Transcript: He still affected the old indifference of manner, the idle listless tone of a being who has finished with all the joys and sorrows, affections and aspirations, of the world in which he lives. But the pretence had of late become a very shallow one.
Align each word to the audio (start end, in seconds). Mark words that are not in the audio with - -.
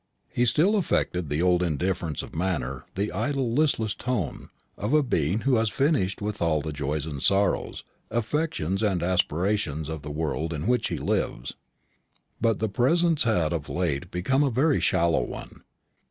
He 0.33 0.45
still 0.47 0.77
affected 0.77 1.29
the 1.29 1.43
old 1.43 1.61
indifference 1.61 2.23
of 2.23 2.33
manner, 2.33 2.85
the 2.95 3.11
idle 3.11 3.53
listless 3.53 3.93
tone 3.93 4.49
of 4.75 4.93
a 4.95 5.03
being 5.03 5.41
who 5.41 5.57
has 5.57 5.69
finished 5.69 6.23
with 6.23 6.41
all 6.41 6.59
the 6.59 6.73
joys 6.73 7.05
and 7.05 7.21
sorrows, 7.21 7.83
affections 8.09 8.81
and 8.81 9.03
aspirations, 9.03 9.89
of 9.89 10.01
the 10.01 10.09
world 10.09 10.53
in 10.53 10.65
which 10.65 10.87
he 10.87 10.97
lives. 10.97 11.53
But 12.41 12.57
the 12.57 12.67
pretence 12.67 13.25
had 13.25 13.53
of 13.53 13.69
late 13.69 14.09
become 14.09 14.41
a 14.41 14.49
very 14.49 14.79
shallow 14.79 15.21
one. 15.21 15.61